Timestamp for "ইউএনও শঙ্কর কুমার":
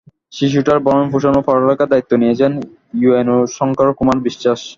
2.99-4.17